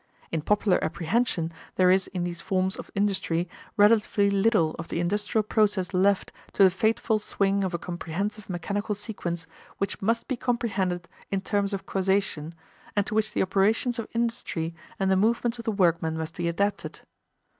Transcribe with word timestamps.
In 0.31 0.41
popular 0.41 0.83
apprehension 0.83 1.53
there 1.75 1.91
is 1.91 2.07
in 2.07 2.23
these 2.23 2.41
forms 2.41 2.75
of 2.75 2.89
industry 2.95 3.47
relatively 3.77 4.31
little 4.31 4.73
of 4.79 4.87
the 4.87 4.99
industrial 4.99 5.43
process 5.43 5.93
left 5.93 6.31
to 6.53 6.63
the 6.63 6.71
fateful 6.71 7.19
swing 7.19 7.63
of 7.63 7.75
a 7.75 7.77
comprehensive 7.77 8.49
mechanical 8.49 8.95
sequence 8.95 9.45
which 9.77 10.01
must 10.01 10.27
be 10.27 10.35
comprehended 10.35 11.07
in 11.29 11.41
terms 11.41 11.71
of 11.71 11.85
causation 11.85 12.55
and 12.95 13.05
to 13.05 13.13
which 13.13 13.33
the 13.35 13.43
operations 13.43 13.99
of 13.99 14.07
industry 14.15 14.73
and 14.99 15.11
the 15.11 15.15
movements 15.15 15.59
of 15.59 15.65
the 15.65 15.71
workmen 15.71 16.17
must 16.17 16.35
be 16.35 16.47
adapted. 16.47 17.01